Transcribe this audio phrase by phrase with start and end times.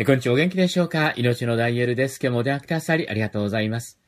[0.00, 1.12] えこんにちは、お元気でしょうか？
[1.16, 2.20] 命のダイエルです。
[2.22, 3.98] 今日もお電話くださりありがとうございます。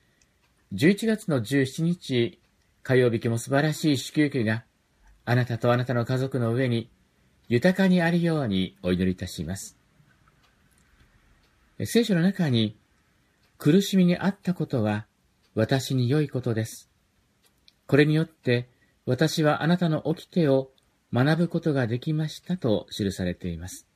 [0.73, 2.39] 11月の17日、
[2.85, 4.63] 火曜日今日も素晴らしい祝福が
[5.25, 6.89] あなたとあなたの家族の上に
[7.49, 9.77] 豊かにあるようにお祈りいたします。
[11.85, 12.77] 聖書の中に
[13.59, 15.07] 苦しみにあったことは
[15.57, 16.89] 私に良いことです。
[17.89, 18.69] これによって
[19.07, 20.71] 私はあなたの掟を
[21.13, 23.89] 学ぶことができましたと記されています。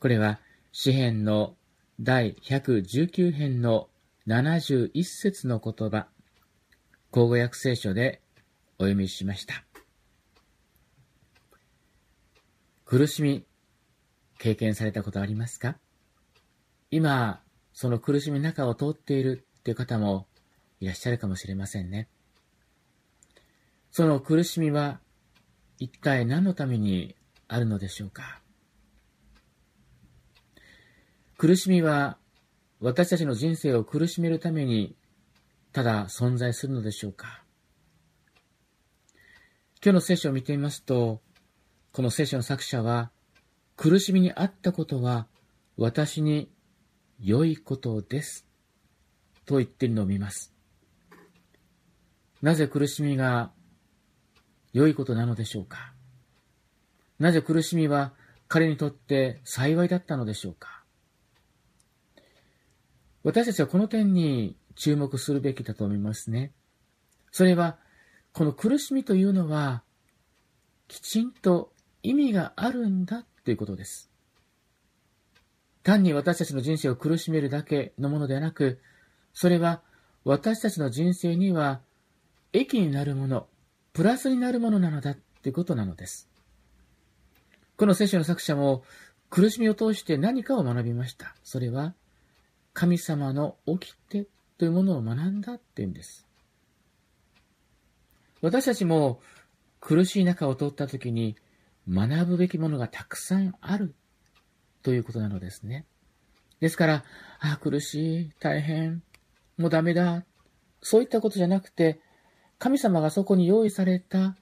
[0.00, 0.40] これは
[0.74, 1.54] 詩編の
[2.00, 3.90] 第119編の
[4.26, 6.06] 71節の言葉、
[7.10, 8.22] 口語訳聖書で
[8.78, 9.64] お読みしました。
[12.86, 13.44] 苦しみ、
[14.38, 15.76] 経験されたことありますか？
[16.90, 17.42] 今、
[17.74, 20.26] その苦しみの中を通っているっていう方も
[20.80, 22.08] いらっしゃるかもしれませんね。
[23.90, 25.00] その苦しみは
[25.78, 27.14] 一体何のために
[27.46, 28.41] あるのでしょうか？
[31.42, 32.18] 苦しみは
[32.78, 34.94] 私たちの人生を苦しめるために
[35.72, 37.42] ただ存在するのでしょうか？
[39.84, 41.20] 今日の聖書を見てみますと、
[41.90, 43.10] この聖書の作者は、
[43.76, 45.26] 苦しみにあったことは
[45.76, 46.48] 私に
[47.18, 48.46] 良いことです。
[49.44, 50.54] と言っているのを見ます。
[52.40, 53.50] なぜ苦しみが
[54.72, 55.92] 良いことなのでしょうか？
[57.18, 58.12] なぜ苦しみは
[58.46, 60.81] 彼にとって幸いだったのでしょうか？
[63.24, 66.52] 私たちはこの点に注目するべきだと思いますね。
[67.30, 67.78] それは、
[68.32, 69.82] この苦しみというのは、
[70.88, 74.10] きちんと意味があるんだということです。
[75.82, 78.80] 単に私たちの人生を苦しめるだけのものではなく、
[79.32, 79.82] それは
[80.24, 81.80] 私たちの人生には
[82.52, 83.48] 益になるもの、
[83.92, 86.28] プラスになるものなのだということなのです。
[87.76, 88.84] この聖書の作者も
[89.30, 91.34] 苦しみを通して何かを学びました。
[91.42, 91.94] それは
[92.72, 94.26] 神様の掟
[94.58, 96.26] というものを学んだっていうんです。
[98.40, 99.20] 私たちも
[99.80, 101.36] 苦しい中を通った時に
[101.88, 103.94] 学ぶべきものがたくさんある
[104.82, 105.86] ということなのですね。
[106.60, 107.04] ですから、
[107.40, 109.02] ああ、苦しい、大変、
[109.58, 110.24] もうダメだ、
[110.80, 112.00] そういったことじゃなくて、
[112.58, 114.36] 神様がそこに用意された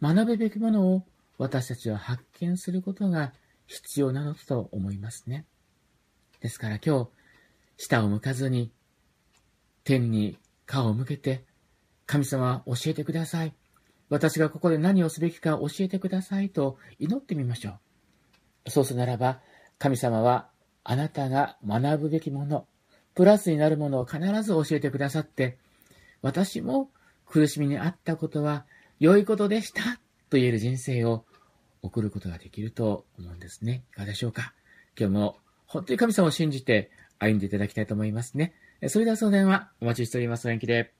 [0.00, 1.04] 学ぶべきものを
[1.36, 3.34] 私たちは発見することが
[3.66, 5.44] 必要なのだと思いますね。
[6.40, 7.10] ですから今日、
[7.80, 8.70] 舌を向かずに、
[9.84, 11.46] 天に顔を向けて、
[12.04, 13.54] 神様教えてください。
[14.10, 17.78] 私がここで何をすべきか教えてくださいと祈ってみましょ
[18.66, 18.70] う。
[18.70, 19.40] そうするならば、
[19.78, 20.50] 神様は
[20.84, 22.66] あなたが学ぶべきもの、
[23.14, 25.56] プラスになるものを必ず教えてくださって、
[26.20, 26.90] 私も
[27.24, 28.66] 苦しみにあったことは
[28.98, 29.82] 良いことでした
[30.28, 31.24] と言える人生を
[31.80, 33.84] 送ることができると思うんですね。
[33.90, 34.52] いかがでしょうか
[34.98, 38.52] 今日も本当に神様を信じて歩んでいただきたいと思いますね。
[38.88, 40.48] それではその電話お待ちしております。
[40.48, 40.99] お元気で。